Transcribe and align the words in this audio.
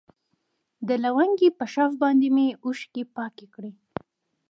د 0.87 0.89
لونگۍ 1.03 1.49
په 1.57 1.65
شف 1.73 1.91
باندې 2.03 2.27
مې 2.35 2.47
اوښکې 2.65 3.03
پاکې 3.15 3.45
کړي. 3.53 3.71